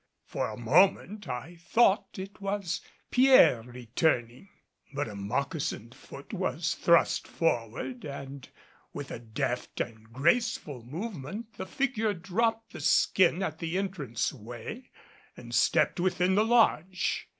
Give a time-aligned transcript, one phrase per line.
[0.25, 4.49] For a moment, I thought it was Pierre returning.
[4.95, 8.49] But a moccasined foot was thrust forward, and
[8.93, 14.89] with a deft and graceful movement the figure dropped the skin at the entrance way
[15.37, 17.27] and stepped within the lodge.